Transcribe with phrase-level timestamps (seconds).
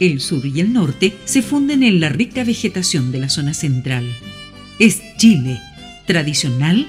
[0.00, 4.06] El sur y el norte se funden en la rica vegetación de la zona central.
[4.78, 5.58] Es Chile,
[6.06, 6.86] tradicional,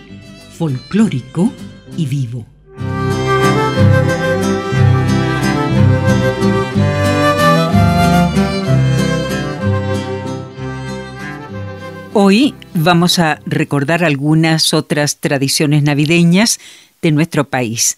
[0.56, 1.52] folclórico
[1.98, 2.46] y vivo.
[12.14, 16.60] Hoy vamos a recordar algunas otras tradiciones navideñas
[17.02, 17.98] de nuestro país.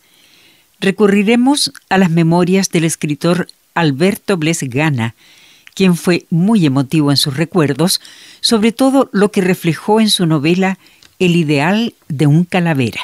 [0.79, 5.15] Recurriremos a las memorias del escritor Alberto Bles Gana,
[5.73, 8.01] quien fue muy emotivo en sus recuerdos,
[8.41, 10.77] sobre todo lo que reflejó en su novela
[11.19, 13.01] El ideal de un calavera.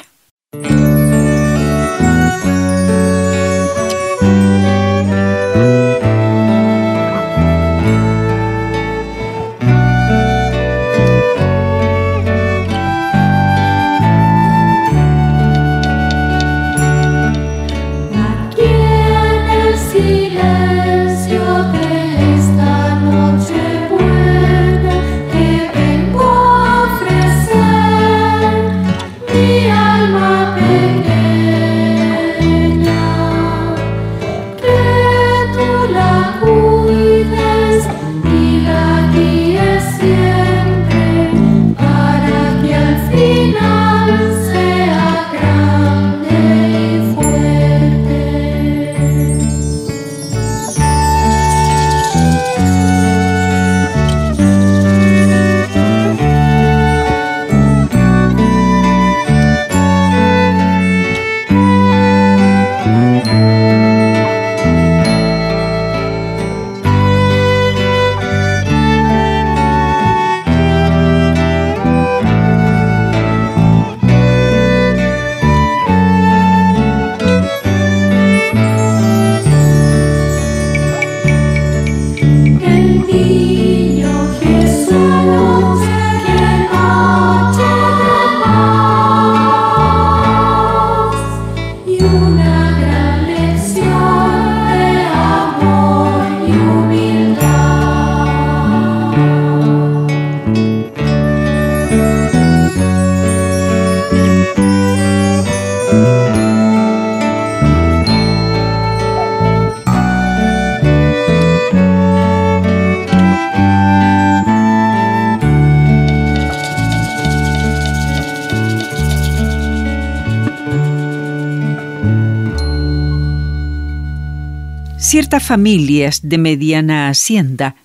[125.00, 127.76] Ciertas familias de mediana hacienda,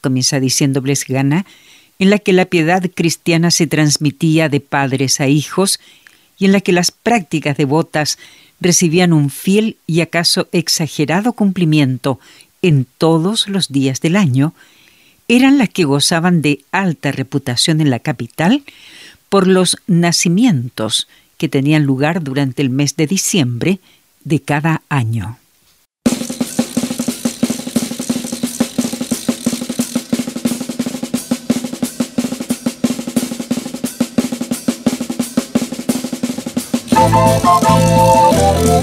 [0.00, 1.44] comienza diciendo Blesgana,
[1.98, 5.80] en la que la piedad cristiana se transmitía de padres a hijos
[6.38, 8.18] y en la que las prácticas devotas
[8.58, 12.18] recibían un fiel y acaso exagerado cumplimiento
[12.62, 14.54] en todos los días del año,
[15.28, 18.62] eran las que gozaban de alta reputación en la capital
[19.28, 21.06] por los nacimientos
[21.36, 23.78] que tenían lugar durante el mes de diciembre
[24.24, 25.38] de cada año.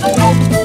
[0.01, 0.58] Yo vengo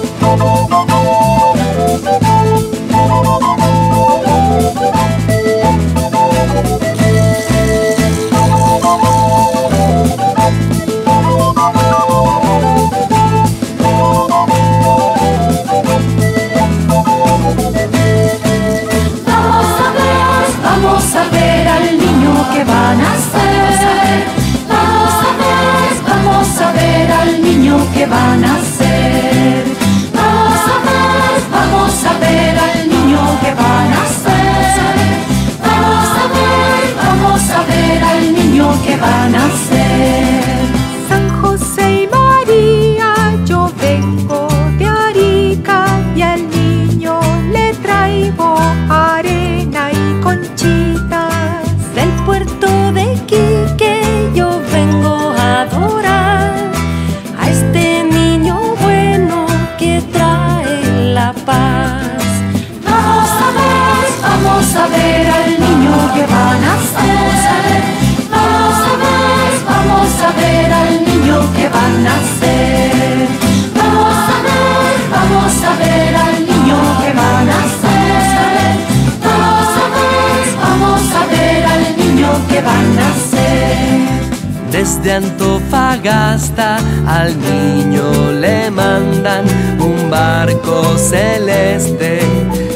[85.04, 89.44] Desde Antofagasta al niño le mandan
[89.78, 92.20] un barco celeste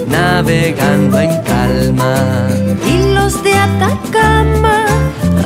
[0.09, 2.17] navegando en calma.
[2.87, 4.85] Y los de Atacama,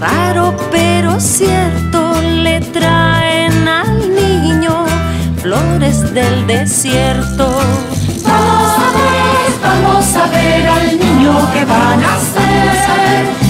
[0.01, 4.85] raro pero cierto, le traen al niño
[5.41, 7.61] flores del desierto.
[8.25, 13.42] Vamos a ver, vamos a ver al niño que va a vamos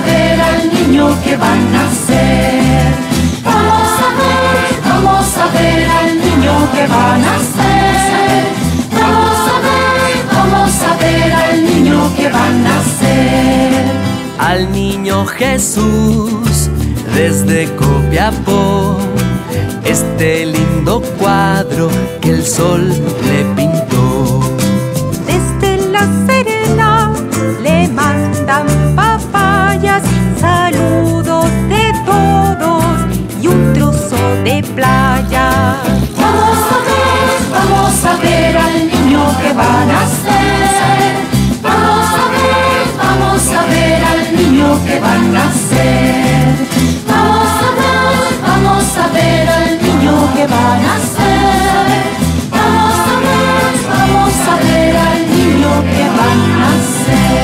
[0.00, 2.92] a ver al niño que va a nacer.
[3.44, 8.42] Vamos a ver, vamos a ver al niño que va a nacer.
[8.98, 13.84] Vamos a ver, vamos a ver al niño que va a nacer.
[14.38, 16.70] Al niño Jesús
[17.14, 18.98] desde Copiapó,
[19.84, 23.99] este lindo cuadro que el sol le pintó.
[39.60, 41.16] Niño que va a nacer.
[41.62, 46.46] Vamos a ver, vamos a ver al niño que va a nacer.
[47.06, 52.00] Vamos a ver, vamos a ver al niño que va a nacer.
[52.50, 57.38] Vamos a ver, vamos a ver al niño que va a nacer.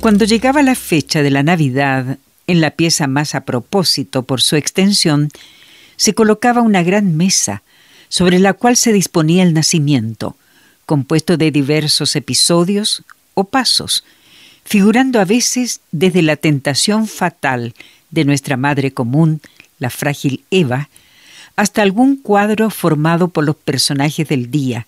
[0.00, 4.56] Cuando llegaba la fecha de la Navidad, en la pieza más a propósito por su
[4.56, 5.28] extensión,
[5.96, 7.62] se colocaba una gran mesa
[8.12, 10.36] sobre la cual se disponía el nacimiento,
[10.84, 14.04] compuesto de diversos episodios o pasos,
[14.66, 17.72] figurando a veces desde la tentación fatal
[18.10, 19.40] de nuestra madre común,
[19.78, 20.90] la frágil Eva,
[21.56, 24.86] hasta algún cuadro formado por los personajes del día,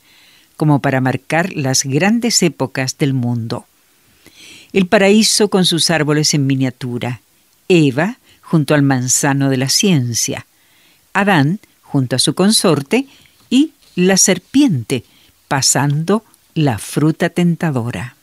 [0.58, 3.64] como para marcar las grandes épocas del mundo.
[4.74, 7.22] El paraíso con sus árboles en miniatura,
[7.68, 10.44] Eva junto al manzano de la ciencia,
[11.14, 11.58] Adán
[11.94, 13.06] junto a su consorte
[13.50, 15.04] y la serpiente
[15.46, 18.16] pasando la fruta tentadora.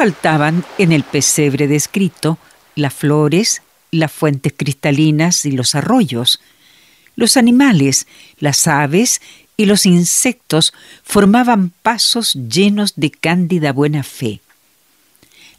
[0.00, 2.38] Faltaban en el pesebre descrito
[2.74, 6.40] las flores, las fuentes cristalinas y los arroyos.
[7.16, 8.06] Los animales,
[8.38, 9.20] las aves
[9.58, 14.40] y los insectos formaban pasos llenos de cándida buena fe.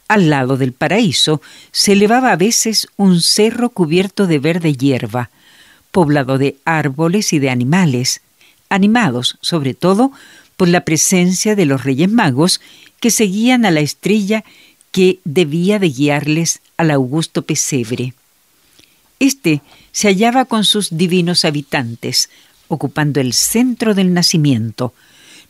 [0.08, 5.30] Al lado del paraíso se elevaba a veces un cerro cubierto de verde hierba,
[5.92, 8.22] poblado de árboles y de animales,
[8.70, 10.10] animados sobre todo
[10.56, 12.60] por la presencia de los Reyes Magos
[13.02, 14.44] que seguían a la estrella
[14.92, 18.14] que debía de guiarles al augusto pesebre.
[19.18, 22.30] Este se hallaba con sus divinos habitantes,
[22.68, 24.94] ocupando el centro del nacimiento,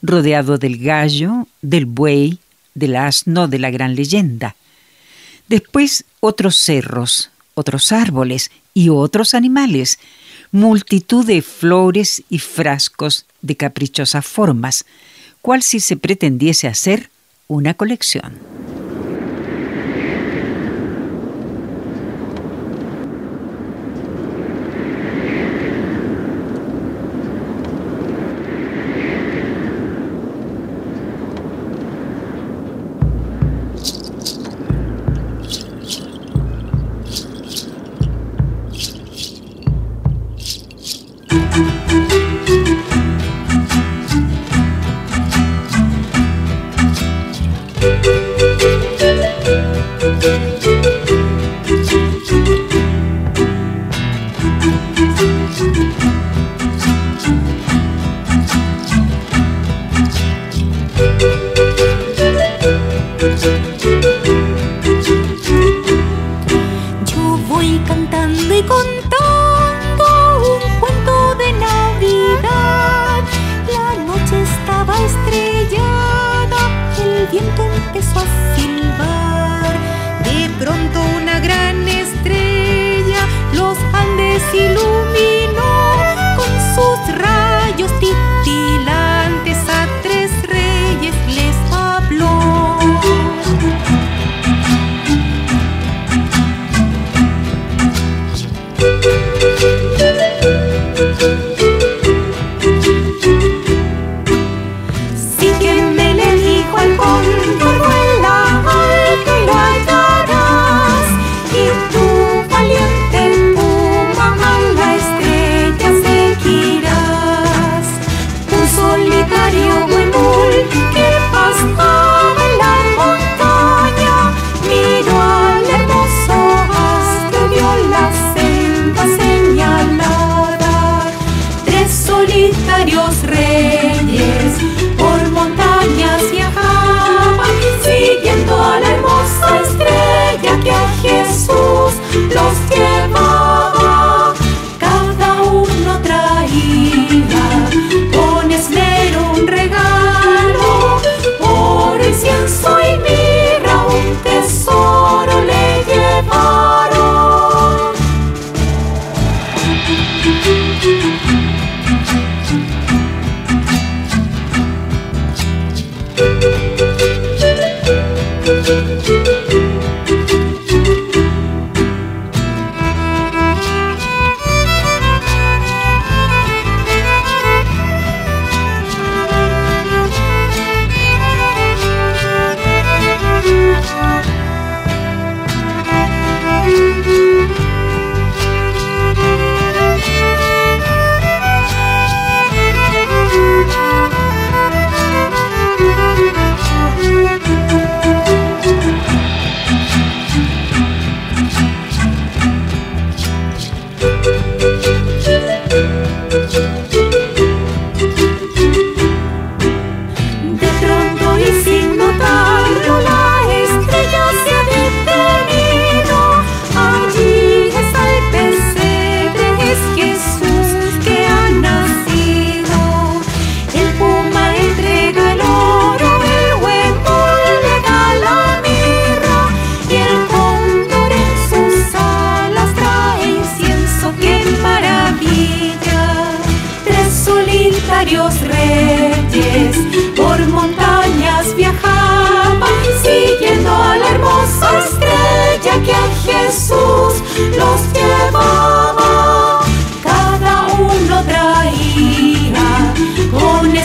[0.01, 2.39] rodeado del gallo, del buey,
[2.75, 4.57] del asno de la gran leyenda.
[5.47, 9.99] Después otros cerros, otros árboles y otros animales,
[10.53, 14.87] multitud de flores y frascos de caprichosas formas,
[15.43, 17.12] cual si se pretendiese hacer
[17.53, 18.33] una colección.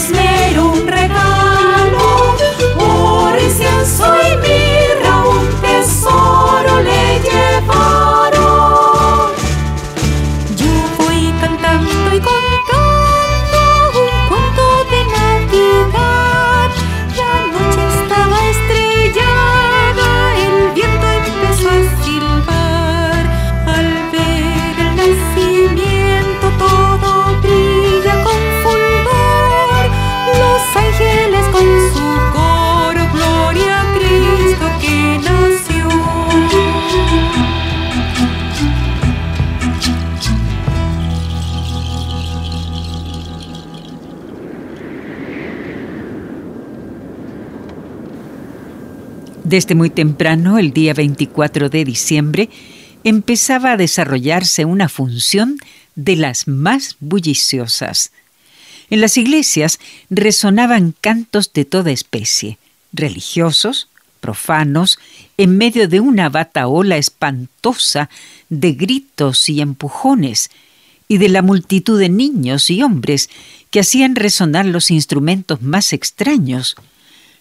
[0.08, 0.97] esmero, un
[49.48, 52.50] Desde muy temprano, el día 24 de diciembre,
[53.06, 55.58] empezaba a desarrollarse una función
[55.96, 58.12] de las más bulliciosas.
[58.90, 62.58] En las iglesias resonaban cantos de toda especie,
[62.92, 63.88] religiosos,
[64.20, 65.00] profanos,
[65.38, 68.10] en medio de una bataola espantosa
[68.50, 70.50] de gritos y empujones,
[71.08, 73.30] y de la multitud de niños y hombres
[73.72, 76.76] que hacían resonar los instrumentos más extraños,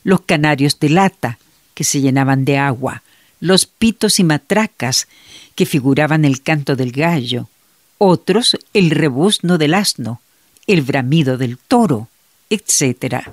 [0.04, 1.40] los canarios de lata,
[1.76, 3.02] que se llenaban de agua,
[3.38, 5.08] los pitos y matracas,
[5.54, 7.50] que figuraban el canto del gallo,
[7.98, 10.22] otros el rebuzno del asno,
[10.66, 12.08] el bramido del toro,
[12.48, 13.28] etc.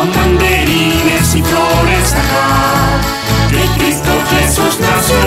[0.00, 2.46] con banderines y flores acá,
[3.50, 5.20] que Cristo Jesús nació,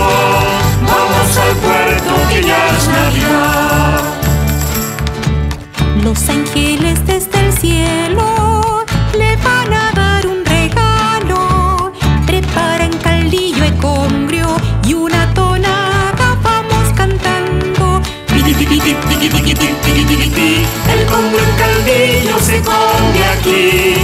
[0.82, 4.02] vamos al puerto que ya es Navidad.
[6.04, 8.84] Los ángeles desde el cielo
[9.16, 11.94] le van a dar un regalo.
[12.26, 14.58] Preparan caldillo econgrio
[14.88, 18.02] y una tonada vamos cantando.
[20.94, 23.96] El combo en caldillo se come aquí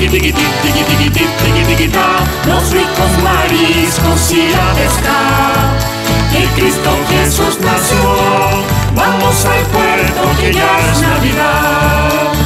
[0.00, 0.32] tiki tiki
[0.62, 5.18] tiki tiki tiki tiki ta, los ricos mariscos y la pesca.
[6.32, 12.39] Que Cristo Jesús nació, vamos al puerto que ya es Navidad.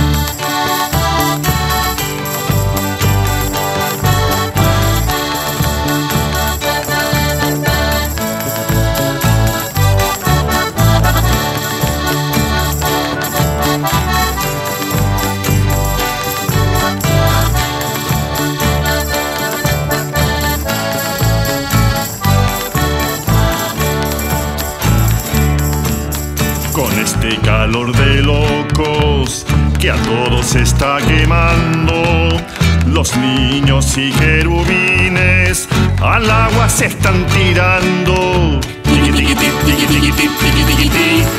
[36.75, 38.61] las están tirando.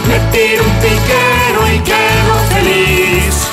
[0.07, 3.47] Me tiro un piquero y quedo feliz.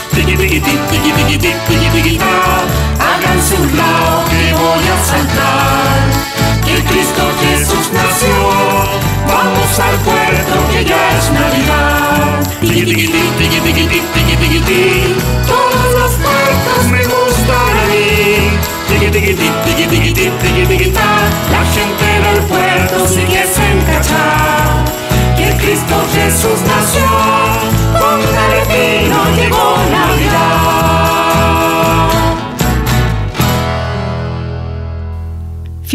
[3.01, 4.22] Háganse un lado.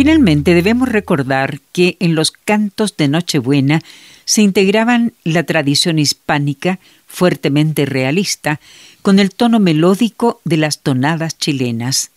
[0.08, 3.82] Finalmente debemos recordar que en los cantos de Nochebuena
[4.24, 8.62] se integraban la tradición hispánica fuertemente realista
[9.02, 12.12] con el tono melódico de las tonadas chilenas.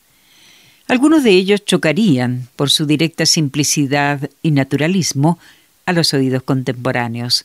[0.86, 5.40] Algunos de ellos chocarían, por su directa simplicidad y naturalismo,
[5.84, 7.44] a los oídos contemporáneos.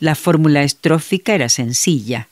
[0.00, 2.26] La fórmula estrófica era sencilla,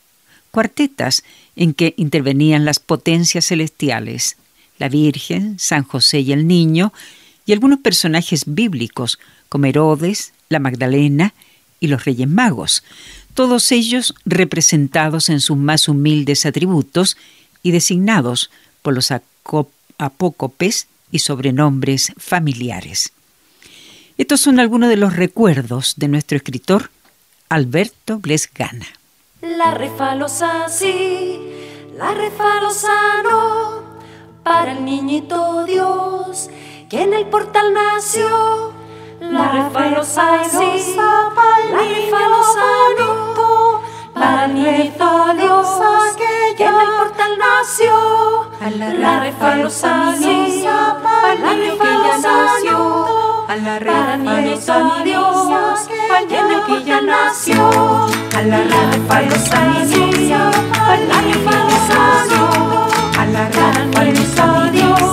[0.51, 1.23] cuartetas
[1.55, 4.37] en que intervenían las potencias celestiales,
[4.81, 6.93] la Virgen, San José y el Niño,
[7.51, 11.35] y algunos personajes bíblicos como Herodes, la Magdalena
[11.81, 12.85] y los Reyes Magos,
[13.35, 17.17] todos ellos representados en sus más humildes atributos
[17.65, 19.13] y designados por los
[19.99, 23.13] apócopes y sobrenombres familiares.
[24.17, 26.93] Estos son algunos de los recuerdos de nuestro escritor
[27.49, 28.87] Alberto Blesgana.
[29.43, 31.37] La refalosa sí,
[31.99, 33.83] la refalosa no,
[34.45, 36.49] para el niñito Dios
[36.91, 38.73] que en el portal nació
[39.21, 40.61] la refa Lozano,
[41.71, 43.81] la refa Lozano,
[44.13, 45.69] para el grito Dios,
[46.57, 48.51] que en el portal nació.
[48.99, 50.19] la refa Lozano,
[51.41, 55.75] la refa Lozano, a la refa Lozano,
[56.09, 57.71] para que ya nació.
[58.37, 60.51] a la refa Lozano,
[61.07, 65.10] la refa Lozano, a la refa Lozano,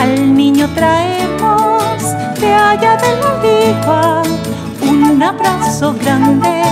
[0.00, 2.02] al niño traemos
[2.40, 4.22] de allá de la vieja
[4.82, 6.62] un abrazo grande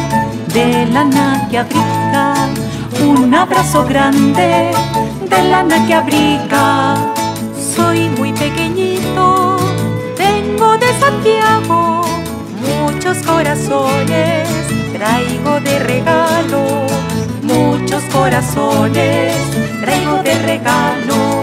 [0.53, 2.35] de lana que abriga,
[3.01, 4.71] un abrazo grande
[5.29, 6.97] de lana que abriga.
[7.75, 9.59] Soy muy pequeñito,
[10.19, 12.03] vengo de Santiago,
[12.61, 14.49] muchos corazones
[14.93, 16.87] traigo de regalo,
[17.43, 19.35] muchos corazones
[19.81, 21.42] traigo de regalo.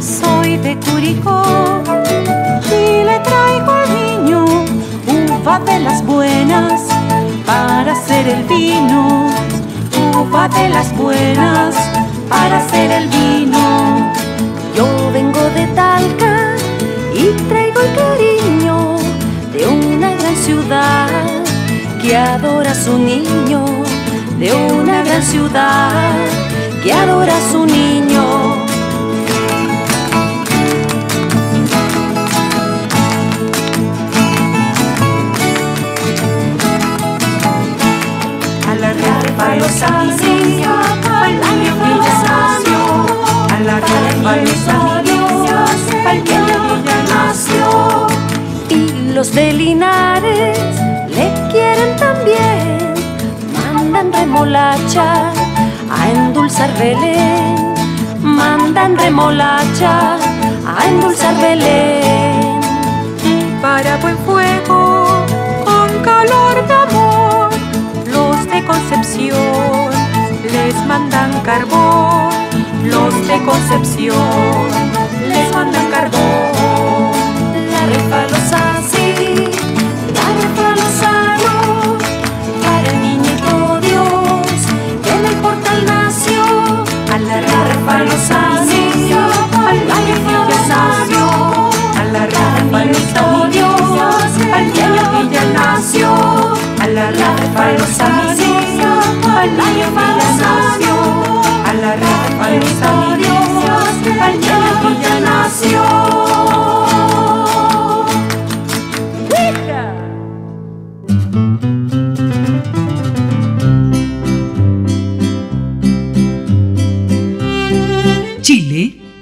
[0.00, 1.42] Soy de Curicó
[2.66, 4.44] y le traigo al niño
[5.40, 6.82] uva de las buenas
[7.46, 9.30] para hacer el vino.
[10.14, 11.76] Uva de las buenas
[12.28, 14.12] para hacer el vino.
[14.74, 16.56] Yo vengo de Talca
[17.14, 18.96] y traigo el cariño
[22.12, 23.64] que adora a su niño,
[24.38, 26.12] de una gran ciudad
[26.84, 28.22] que adora a su niño.
[39.58, 39.72] los
[40.20, 42.80] niños, al niño que ya nació,
[43.56, 44.68] alargar los niños,
[46.06, 48.06] al niño que ya nació.
[48.68, 50.58] Y los de Linares
[51.16, 51.31] le
[51.82, 52.94] quieren también,
[53.82, 55.32] mandan remolacha
[55.90, 57.74] a endulzar Belén,
[58.22, 60.16] mandan remolacha
[60.66, 62.60] a endulzar Belén.
[63.60, 65.06] Para buen fuego,
[65.64, 67.50] con calor de amor,
[68.06, 69.90] los de Concepción
[70.52, 72.30] les mandan carbón,
[72.84, 74.91] los de Concepción